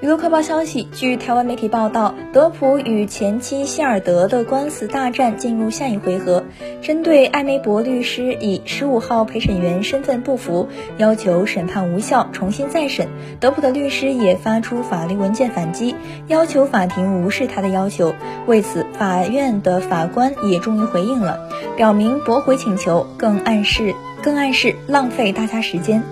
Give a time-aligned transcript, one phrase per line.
[0.00, 6.42] 娱乐快报消息，据台湾媒体报道，德普与前妻希尔德的官司大战进入下一回合。
[6.80, 13.08] 针对艾梅博律师以十五号陪审员身份不服，要求审判无效，重新再审，
[13.40, 15.94] 德普的律师也发出法律文件反击，
[16.28, 18.14] 要求法庭无视他的要求。
[18.46, 21.38] 为此，法院的法官也终于回应了，
[21.76, 26.02] 表明驳回请求，更暗示更暗示浪费大家时间。